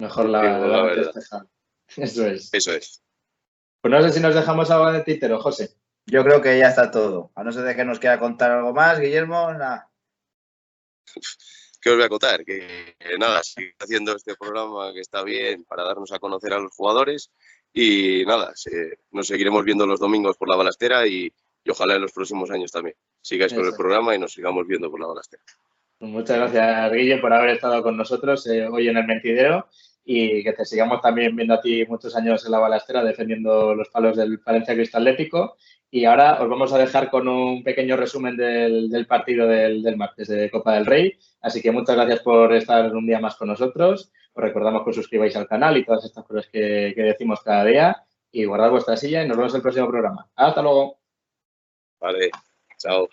Mejor 0.00 0.28
la, 0.28 0.42
verdad. 0.42 1.12
Eso 1.96 2.26
es. 2.26 2.52
Eso 2.52 2.74
es. 2.74 3.02
Pues 3.80 3.90
no 3.90 4.02
sé 4.02 4.12
si 4.12 4.20
nos 4.20 4.34
dejamos 4.34 4.70
algo 4.70 4.92
de 4.92 5.00
títero, 5.00 5.40
José. 5.40 5.74
Yo 6.06 6.24
creo 6.24 6.40
que 6.40 6.58
ya 6.58 6.68
está 6.68 6.90
todo. 6.90 7.30
A 7.34 7.44
no 7.44 7.52
ser 7.52 7.62
de 7.64 7.76
que 7.76 7.84
nos 7.84 7.98
quiera 7.98 8.18
contar 8.18 8.50
algo 8.50 8.72
más, 8.72 8.98
Guillermo, 8.98 9.52
nada. 9.52 9.90
¿Qué 11.82 11.90
os 11.90 11.96
voy 11.96 12.04
a 12.04 12.08
contar? 12.08 12.44
Que, 12.44 12.94
nada, 13.18 13.42
sigue 13.42 13.74
haciendo 13.80 14.14
este 14.14 14.36
programa 14.36 14.92
que 14.92 15.00
está 15.00 15.24
bien 15.24 15.64
para 15.64 15.82
darnos 15.82 16.12
a 16.12 16.20
conocer 16.20 16.52
a 16.52 16.60
los 16.60 16.70
jugadores 16.76 17.32
y 17.72 18.24
nada, 18.24 18.52
nos 19.10 19.26
seguiremos 19.26 19.64
viendo 19.64 19.84
los 19.84 19.98
domingos 19.98 20.36
por 20.36 20.48
la 20.48 20.54
balastera 20.54 21.06
y, 21.08 21.32
ojalá 21.68 21.96
en 21.96 22.02
los 22.02 22.12
próximos 22.12 22.50
años 22.52 22.70
también 22.70 22.94
sigáis 23.20 23.52
con 23.52 23.66
el 23.66 23.74
programa 23.74 24.14
y 24.14 24.18
nos 24.18 24.32
sigamos 24.32 24.66
viendo 24.66 24.90
por 24.90 25.00
la 25.00 25.08
balastera. 25.08 25.42
Muchas 25.98 26.36
gracias, 26.36 26.92
Guille, 26.92 27.18
por 27.18 27.32
haber 27.32 27.50
estado 27.50 27.82
con 27.82 27.96
nosotros 27.96 28.46
eh, 28.46 28.66
hoy 28.66 28.88
en 28.88 28.98
el 28.98 29.06
Mentidero 29.06 29.68
y 30.04 30.42
que 30.44 30.52
te 30.52 30.64
sigamos 30.64 31.00
también 31.00 31.34
viendo 31.34 31.54
a 31.54 31.60
ti 31.60 31.84
muchos 31.86 32.14
años 32.14 32.44
en 32.44 32.52
la 32.52 32.58
balastera 32.58 33.02
defendiendo 33.02 33.74
los 33.74 33.88
palos 33.88 34.16
del 34.16 34.38
Valencia 34.38 34.74
Cristallético 34.74 35.56
y 35.94 36.06
ahora 36.06 36.42
os 36.42 36.48
vamos 36.48 36.72
a 36.72 36.78
dejar 36.78 37.10
con 37.10 37.28
un 37.28 37.62
pequeño 37.62 37.98
resumen 37.98 38.34
del, 38.34 39.06
partido 39.06 39.46
del, 39.46 39.94
martes 39.98 40.26
de 40.26 40.50
Copa 40.50 40.72
del 40.72 40.86
Rey. 40.86 41.18
Así 41.42 41.60
que 41.60 41.70
muchas 41.70 41.96
gracias 41.96 42.20
por 42.20 42.54
estar 42.54 42.96
un 42.96 43.06
día 43.06 43.20
más 43.20 43.36
con 43.36 43.48
nosotros. 43.48 44.10
Os 44.32 44.42
recordamos 44.42 44.84
que 44.84 44.90
os 44.90 44.96
suscribáis 44.96 45.36
al 45.36 45.46
canal 45.46 45.76
y 45.76 45.84
todas 45.84 46.06
estas 46.06 46.24
cosas 46.24 46.48
que, 46.50 46.94
decimos 46.96 47.42
cada 47.42 47.66
día. 47.66 48.06
y 48.32 48.46
guardad 48.46 48.70
vuestra 48.70 48.96
silla 48.96 49.22
y 49.22 49.28
nos 49.28 49.36
vemos 49.36 49.52
en 49.52 49.56
el 49.58 49.62
próximo 49.62 49.88
programa. 49.88 50.30
Hasta 50.34 50.62
luego. 50.62 50.98
Vale, 52.00 52.30
chao. 52.78 53.06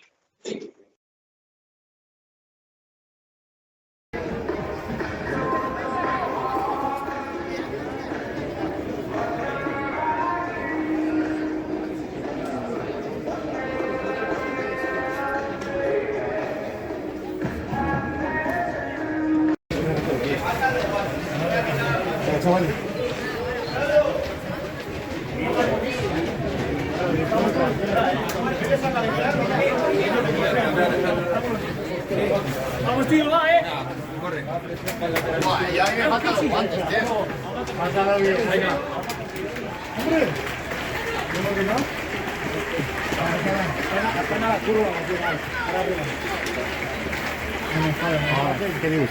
Vamos, 32.86 33.06
tío, 33.08 33.30
va, 33.30 33.50
eh. 33.50 33.62
Corre. 34.22 34.44
Ya 35.74 35.84
me 35.84 36.08
faltan 36.08 36.34
los 36.34 36.48
guantes, 36.48 36.88
tío. 36.88 37.26
Pásala 37.78 38.16
bien. 38.16 38.36
Venga. 38.50 38.78
Hombre. 39.98 40.26
¿Cómo 41.34 41.50
que 41.54 41.62
no? 41.62 41.76
Apenas 44.20 44.48
la 44.48 44.58
curva, 44.60 44.86
para 45.66 45.80
arriba. 45.80 46.02
¿Qué 48.80 48.90
dices? 48.90 49.10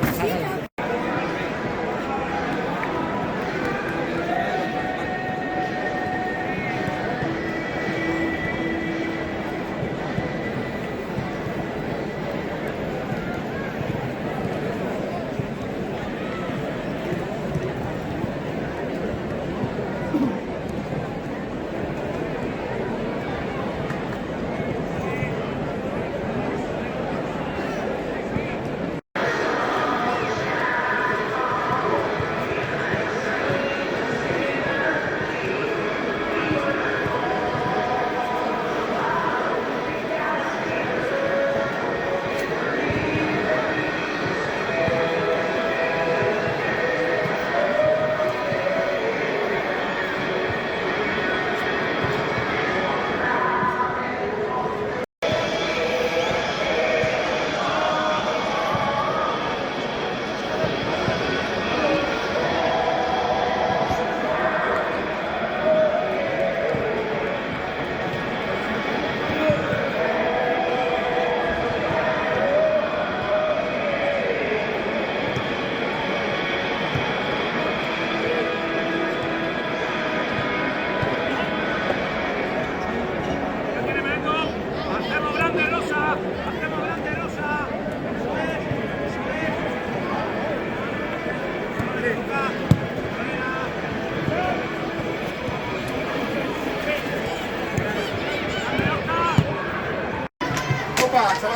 pa, 101.16 101.32
sa. 101.40 101.48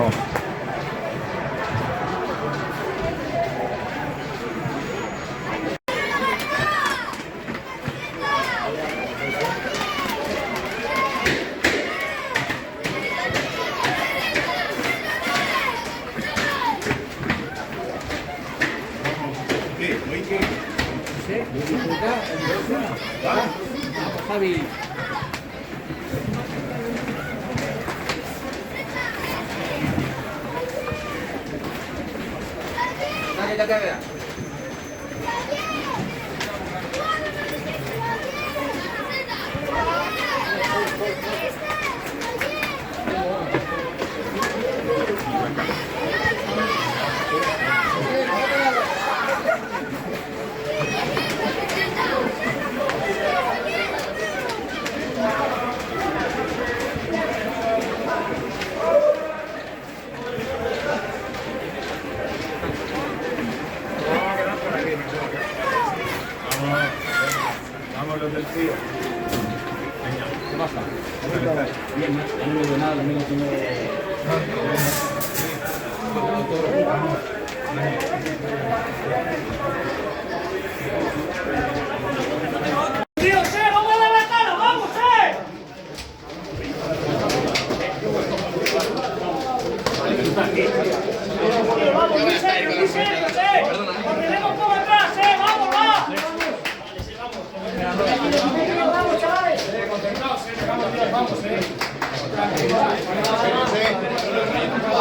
Oh. 0.00 0.43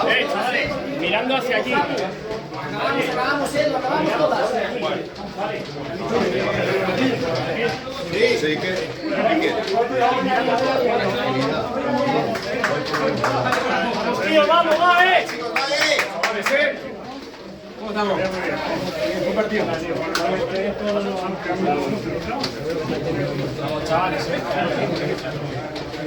Eh, 0.10 0.28
chavales, 0.32 0.70
mirando 1.00 1.36
hacia 1.38 1.58
allí. 1.58 1.74
Acabamos, 1.74 3.10
acabamos, 3.10 3.56
eh, 3.56 3.68
lo 3.70 3.78
acabamos 3.78 4.18
todas. 4.18 4.52
Tío, 14.28 14.48
vamos, 14.48 14.80
va, 14.80 15.06
eh. 15.06 15.28
Vamos, 15.39 16.52
eh, 16.52 16.76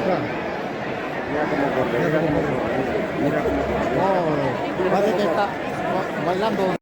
Mira 0.00 1.44
cómo 1.50 1.66
corre, 1.76 1.98
mira 1.98 2.20
cómo 2.20 2.40
corre. 2.40 2.80
Mira 3.22 3.40
cómo 3.42 3.60
corre. 3.62 3.96
No, 3.96 4.06
oh, 4.86 4.90
parece 4.90 5.16
que 5.16 5.22
está 5.22 5.48
bailando. 6.26 6.79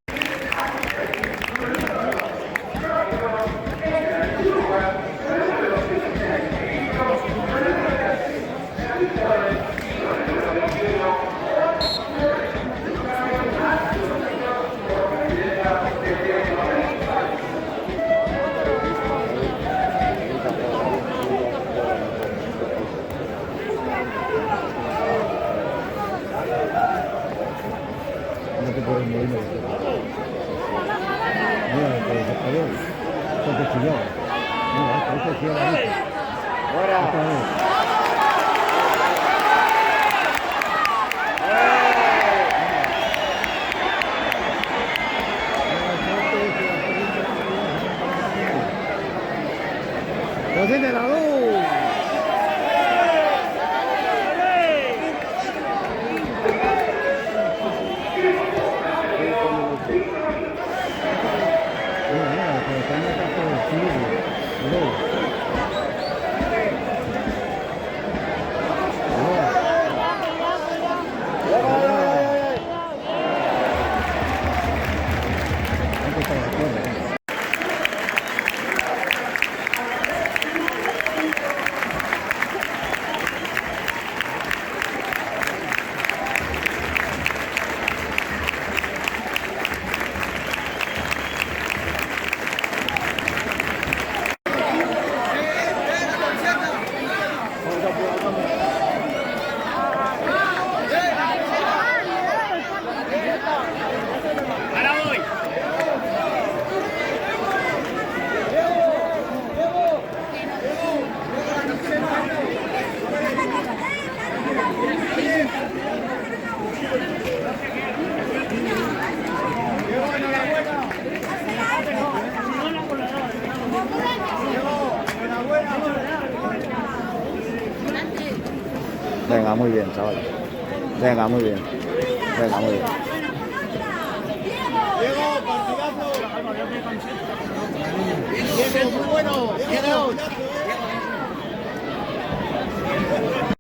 muy 131.28 131.42
bien. 131.42 131.57